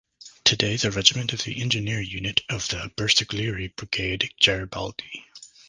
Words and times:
Today 0.43 0.77
the 0.77 0.89
regiment 0.89 1.31
is 1.31 1.43
the 1.43 1.61
engineer 1.61 2.01
unit 2.01 2.41
of 2.49 2.67
the 2.69 2.91
Bersaglieri 2.97 3.75
Brigade 3.75 4.33
"Garibaldi". 4.39 5.27